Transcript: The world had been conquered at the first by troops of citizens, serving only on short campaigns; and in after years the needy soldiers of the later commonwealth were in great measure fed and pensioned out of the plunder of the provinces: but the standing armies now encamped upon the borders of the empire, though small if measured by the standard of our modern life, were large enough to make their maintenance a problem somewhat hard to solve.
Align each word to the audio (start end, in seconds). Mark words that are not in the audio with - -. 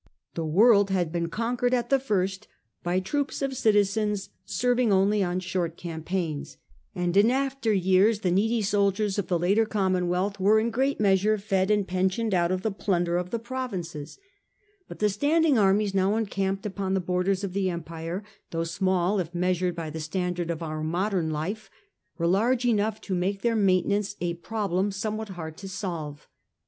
The 0.33 0.43
world 0.47 0.89
had 0.89 1.11
been 1.11 1.29
conquered 1.29 1.75
at 1.75 1.91
the 1.91 1.99
first 1.99 2.47
by 2.81 2.99
troops 2.99 3.43
of 3.43 3.55
citizens, 3.55 4.29
serving 4.45 4.91
only 4.91 5.23
on 5.23 5.39
short 5.39 5.77
campaigns; 5.77 6.57
and 6.95 7.15
in 7.15 7.29
after 7.29 7.71
years 7.71 8.21
the 8.21 8.31
needy 8.31 8.63
soldiers 8.63 9.19
of 9.19 9.27
the 9.27 9.37
later 9.37 9.63
commonwealth 9.67 10.39
were 10.39 10.59
in 10.59 10.71
great 10.71 10.99
measure 10.99 11.37
fed 11.37 11.69
and 11.69 11.87
pensioned 11.87 12.33
out 12.33 12.51
of 12.51 12.63
the 12.63 12.71
plunder 12.71 13.15
of 13.17 13.29
the 13.29 13.37
provinces: 13.37 14.17
but 14.87 14.97
the 14.97 15.07
standing 15.07 15.59
armies 15.59 15.93
now 15.93 16.15
encamped 16.15 16.65
upon 16.65 16.95
the 16.95 16.99
borders 16.99 17.43
of 17.43 17.53
the 17.53 17.69
empire, 17.69 18.23
though 18.49 18.63
small 18.63 19.19
if 19.19 19.35
measured 19.35 19.75
by 19.75 19.91
the 19.91 19.99
standard 19.99 20.49
of 20.49 20.63
our 20.63 20.81
modern 20.81 21.29
life, 21.29 21.69
were 22.17 22.25
large 22.25 22.65
enough 22.65 22.99
to 22.99 23.13
make 23.13 23.43
their 23.43 23.55
maintenance 23.55 24.15
a 24.19 24.33
problem 24.33 24.89
somewhat 24.91 25.29
hard 25.29 25.55
to 25.55 25.69
solve. 25.69 26.27